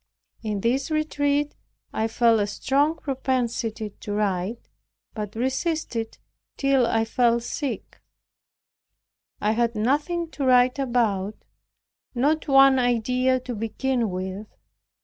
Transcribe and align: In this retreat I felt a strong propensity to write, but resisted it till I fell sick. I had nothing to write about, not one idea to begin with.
In 0.41 0.61
this 0.61 0.89
retreat 0.89 1.53
I 1.93 2.07
felt 2.07 2.39
a 2.39 2.47
strong 2.47 2.95
propensity 2.97 3.91
to 3.99 4.13
write, 4.13 4.67
but 5.13 5.35
resisted 5.35 6.05
it 6.07 6.17
till 6.57 6.87
I 6.87 7.05
fell 7.05 7.39
sick. 7.39 8.01
I 9.39 9.51
had 9.51 9.75
nothing 9.75 10.31
to 10.31 10.43
write 10.43 10.79
about, 10.79 11.35
not 12.15 12.47
one 12.47 12.79
idea 12.79 13.39
to 13.41 13.53
begin 13.53 14.09
with. 14.09 14.47